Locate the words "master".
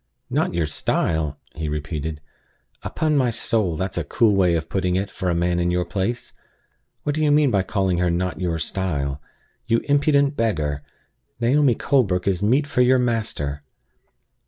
12.97-13.61